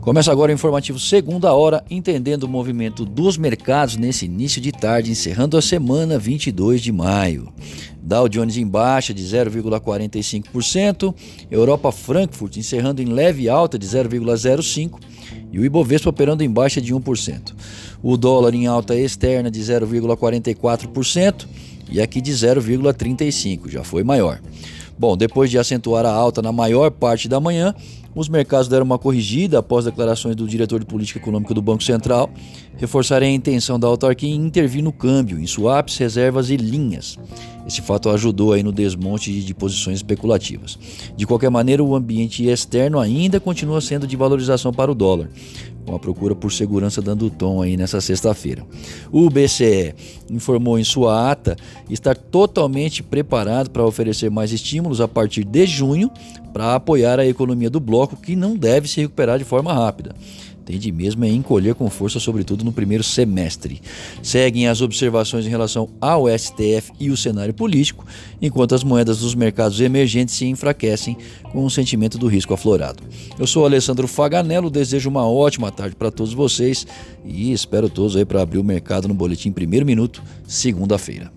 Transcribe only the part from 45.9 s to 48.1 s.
a procura por segurança dando tom aí nessa